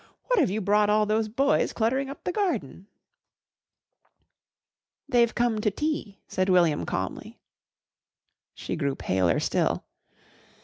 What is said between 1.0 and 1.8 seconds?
those boys